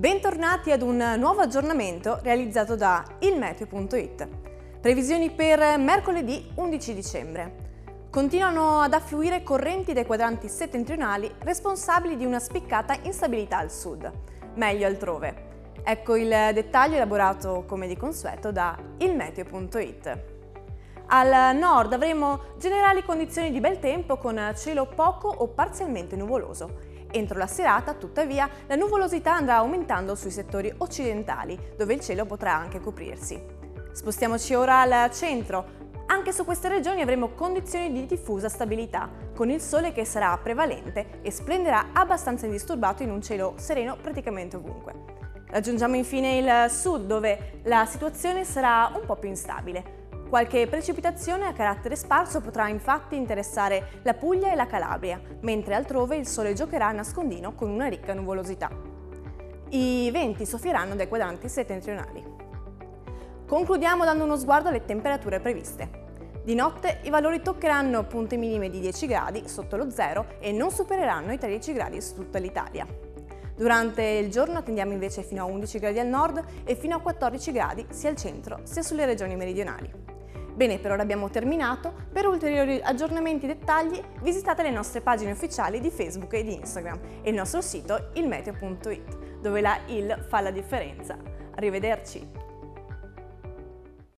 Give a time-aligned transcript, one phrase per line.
[0.00, 4.28] Bentornati ad un nuovo aggiornamento realizzato da ilmeteo.it.
[4.80, 7.56] Previsioni per mercoledì 11 dicembre.
[8.08, 14.10] Continuano ad affluire correnti dai quadranti settentrionali responsabili di una spiccata instabilità al sud,
[14.54, 15.48] meglio altrove.
[15.84, 20.18] Ecco il dettaglio elaborato come di consueto da ilmeteo.it.
[21.08, 27.38] Al nord avremo generali condizioni di bel tempo con cielo poco o parzialmente nuvoloso Entro
[27.38, 32.80] la serata, tuttavia, la nuvolosità andrà aumentando sui settori occidentali, dove il cielo potrà anche
[32.80, 33.42] coprirsi.
[33.92, 35.78] Spostiamoci ora al centro.
[36.06, 41.20] Anche su queste regioni avremo condizioni di diffusa stabilità, con il sole che sarà prevalente
[41.22, 44.94] e splenderà abbastanza indisturbato in un cielo sereno praticamente ovunque.
[45.48, 49.99] Raggiungiamo infine il sud, dove la situazione sarà un po' più instabile.
[50.30, 56.14] Qualche precipitazione a carattere sparso potrà infatti interessare la Puglia e la Calabria, mentre altrove
[56.14, 58.70] il sole giocherà a nascondino con una ricca nuvolosità.
[59.70, 62.24] I venti soffieranno dai quadranti settentrionali.
[63.44, 65.90] Concludiamo dando uno sguardo alle temperature previste.
[66.44, 70.70] Di notte i valori toccheranno punte minime di 10 gradi sotto lo zero e non
[70.70, 72.86] supereranno i 13 gradi su tutta l'Italia.
[73.56, 77.50] Durante il giorno attendiamo invece fino a 11 gradi al nord e fino a 14
[77.50, 80.09] gradi sia al centro sia sulle regioni meridionali.
[80.54, 81.92] Bene, per ora abbiamo terminato.
[82.12, 86.98] Per ulteriori aggiornamenti e dettagli visitate le nostre pagine ufficiali di Facebook e di Instagram
[87.22, 91.16] e il nostro sito ilmeteo.it, dove la IL fa la differenza.
[91.54, 92.49] Arrivederci!